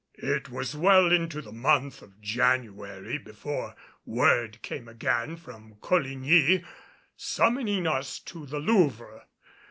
[0.23, 6.63] It was well into the month of January before word came again from Coligny
[7.15, 9.27] summoning us to the Louvre.